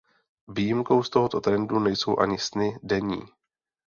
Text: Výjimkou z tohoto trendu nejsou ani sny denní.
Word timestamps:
Výjimkou 0.47 1.03
z 1.03 1.09
tohoto 1.09 1.41
trendu 1.41 1.79
nejsou 1.79 2.19
ani 2.19 2.37
sny 2.37 2.79
denní. 2.83 3.21